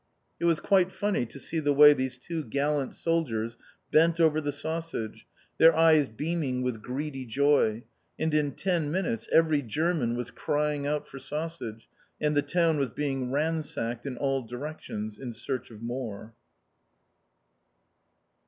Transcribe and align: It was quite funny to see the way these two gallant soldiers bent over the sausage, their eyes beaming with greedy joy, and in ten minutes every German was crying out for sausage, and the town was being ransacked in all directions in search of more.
It 0.39 0.45
was 0.45 0.59
quite 0.59 0.91
funny 0.91 1.27
to 1.27 1.37
see 1.37 1.59
the 1.59 1.73
way 1.75 1.93
these 1.93 2.17
two 2.17 2.43
gallant 2.43 2.95
soldiers 2.95 3.55
bent 3.91 4.19
over 4.19 4.41
the 4.41 4.51
sausage, 4.51 5.27
their 5.59 5.75
eyes 5.75 6.09
beaming 6.09 6.63
with 6.63 6.81
greedy 6.81 7.23
joy, 7.23 7.83
and 8.17 8.33
in 8.33 8.53
ten 8.53 8.89
minutes 8.89 9.29
every 9.31 9.61
German 9.61 10.15
was 10.15 10.31
crying 10.31 10.87
out 10.87 11.07
for 11.07 11.19
sausage, 11.19 11.87
and 12.19 12.35
the 12.35 12.41
town 12.41 12.79
was 12.79 12.89
being 12.89 13.29
ransacked 13.31 14.07
in 14.07 14.17
all 14.17 14.41
directions 14.41 15.19
in 15.19 15.33
search 15.33 15.69
of 15.69 15.83
more. 15.83 16.33